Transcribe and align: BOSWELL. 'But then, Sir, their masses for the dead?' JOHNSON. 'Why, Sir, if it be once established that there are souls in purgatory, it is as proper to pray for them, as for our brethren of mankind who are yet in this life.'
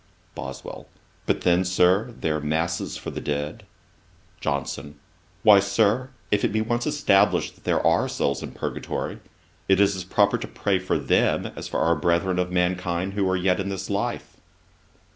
BOSWELL. 0.33 0.87
'But 1.27 1.41
then, 1.41 1.63
Sir, 1.63 2.15
their 2.19 2.39
masses 2.39 2.97
for 2.97 3.11
the 3.11 3.21
dead?' 3.21 3.65
JOHNSON. 4.39 4.95
'Why, 5.43 5.59
Sir, 5.59 6.09
if 6.31 6.43
it 6.43 6.51
be 6.51 6.59
once 6.59 6.87
established 6.87 7.53
that 7.53 7.65
there 7.65 7.85
are 7.85 8.09
souls 8.09 8.41
in 8.41 8.53
purgatory, 8.53 9.19
it 9.69 9.79
is 9.79 9.95
as 9.95 10.03
proper 10.03 10.39
to 10.39 10.47
pray 10.47 10.79
for 10.79 10.97
them, 10.97 11.51
as 11.55 11.67
for 11.67 11.79
our 11.81 11.93
brethren 11.95 12.39
of 12.39 12.51
mankind 12.51 13.13
who 13.13 13.29
are 13.29 13.37
yet 13.37 13.59
in 13.59 13.69
this 13.69 13.91
life.' 13.91 14.37